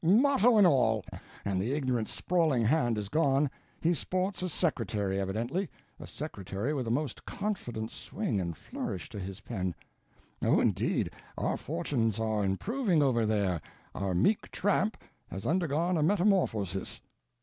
—motto 0.03 0.57
and 0.57 0.65
all. 0.65 1.05
And 1.45 1.61
the 1.61 1.73
ignorant, 1.73 2.09
sprawling 2.09 2.65
hand 2.65 2.97
is 2.97 3.07
gone; 3.07 3.51
he 3.81 3.93
sports 3.93 4.41
a 4.41 4.49
secretary, 4.49 5.21
evidently—a 5.21 6.07
secretary 6.07 6.73
with 6.73 6.87
a 6.87 6.89
most 6.89 7.23
confident 7.23 7.91
swing 7.91 8.41
and 8.41 8.57
flourish 8.57 9.09
to 9.09 9.19
his 9.19 9.41
pen. 9.41 9.75
Oh 10.41 10.59
indeed, 10.59 11.11
our 11.37 11.55
fortunes 11.55 12.19
are 12.19 12.43
improving 12.43 13.03
over 13.03 13.27
there—our 13.27 14.15
meek 14.15 14.49
tramp 14.49 14.97
has 15.29 15.45
undergone 15.45 15.97
a 15.97 16.01
metamorphosis." 16.01 16.99